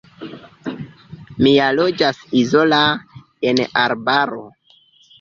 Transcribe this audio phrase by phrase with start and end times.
[1.43, 2.83] Mi ja loĝas izola,
[3.53, 4.47] en arbaro.